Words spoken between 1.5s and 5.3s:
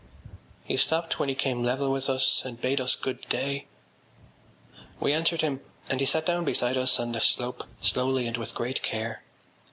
level with us and bade us good day. We